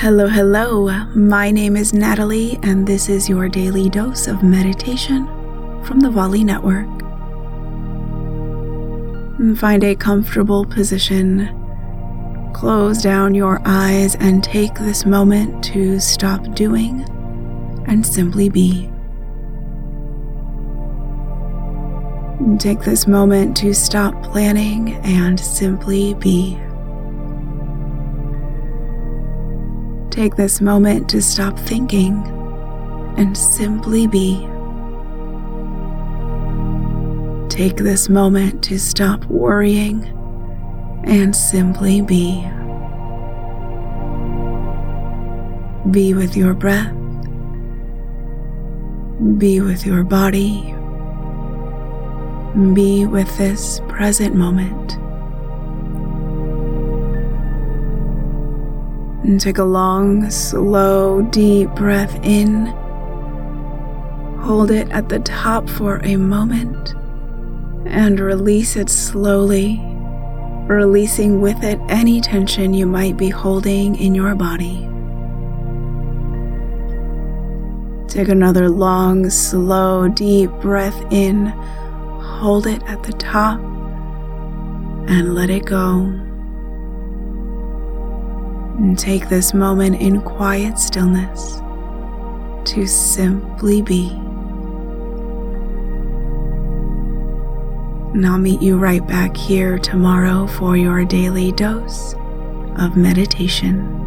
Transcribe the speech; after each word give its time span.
Hello, 0.00 0.28
hello. 0.28 0.86
My 1.16 1.50
name 1.50 1.76
is 1.76 1.92
Natalie, 1.92 2.56
and 2.62 2.86
this 2.86 3.08
is 3.08 3.28
your 3.28 3.48
daily 3.48 3.90
dose 3.90 4.28
of 4.28 4.44
meditation 4.44 5.26
from 5.82 5.98
the 5.98 6.08
Volley 6.08 6.44
Network. 6.44 6.86
Find 9.58 9.82
a 9.82 9.96
comfortable 9.96 10.64
position. 10.64 11.48
Close 12.54 13.02
down 13.02 13.34
your 13.34 13.60
eyes 13.64 14.14
and 14.20 14.44
take 14.44 14.72
this 14.76 15.04
moment 15.04 15.64
to 15.64 15.98
stop 15.98 16.54
doing 16.54 17.04
and 17.88 18.06
simply 18.06 18.48
be. 18.48 18.88
Take 22.60 22.82
this 22.82 23.08
moment 23.08 23.56
to 23.56 23.74
stop 23.74 24.14
planning 24.22 24.94
and 25.02 25.40
simply 25.40 26.14
be. 26.14 26.56
Take 30.18 30.34
this 30.34 30.60
moment 30.60 31.08
to 31.10 31.22
stop 31.22 31.56
thinking 31.56 32.24
and 33.16 33.38
simply 33.38 34.08
be. 34.08 34.48
Take 37.48 37.76
this 37.76 38.08
moment 38.08 38.64
to 38.64 38.80
stop 38.80 39.24
worrying 39.26 40.02
and 41.04 41.36
simply 41.36 42.02
be. 42.02 42.40
Be 45.92 46.14
with 46.14 46.36
your 46.36 46.52
breath. 46.52 46.92
Be 49.38 49.60
with 49.60 49.86
your 49.86 50.02
body. 50.02 50.74
Be 52.74 53.06
with 53.06 53.38
this 53.38 53.80
present 53.86 54.34
moment. 54.34 54.98
And 59.28 59.38
take 59.38 59.58
a 59.58 59.64
long, 59.64 60.30
slow, 60.30 61.20
deep 61.20 61.68
breath 61.72 62.18
in. 62.22 62.64
Hold 64.40 64.70
it 64.70 64.88
at 64.88 65.10
the 65.10 65.18
top 65.18 65.68
for 65.68 66.00
a 66.02 66.16
moment 66.16 66.94
and 67.84 68.18
release 68.18 68.74
it 68.74 68.88
slowly, 68.88 69.78
releasing 70.66 71.42
with 71.42 71.62
it 71.62 71.78
any 71.90 72.22
tension 72.22 72.72
you 72.72 72.86
might 72.86 73.18
be 73.18 73.28
holding 73.28 73.96
in 73.96 74.14
your 74.14 74.34
body. 74.34 74.88
Take 78.08 78.30
another 78.30 78.70
long, 78.70 79.28
slow, 79.28 80.08
deep 80.08 80.50
breath 80.52 81.04
in. 81.12 81.48
Hold 82.38 82.66
it 82.66 82.82
at 82.84 83.02
the 83.02 83.12
top 83.12 83.60
and 83.60 85.34
let 85.34 85.50
it 85.50 85.66
go. 85.66 86.27
And 88.78 88.98
take 88.98 89.28
this 89.28 89.52
moment 89.52 90.00
in 90.00 90.22
quiet 90.22 90.78
stillness 90.78 91.60
to 92.72 92.86
simply 92.86 93.82
be. 93.82 94.10
And 98.14 98.26
I'll 98.26 98.38
meet 98.38 98.62
you 98.62 98.78
right 98.78 99.06
back 99.06 99.36
here 99.36 99.78
tomorrow 99.78 100.46
for 100.46 100.76
your 100.76 101.04
daily 101.04 101.52
dose 101.52 102.14
of 102.76 102.96
meditation. 102.96 103.98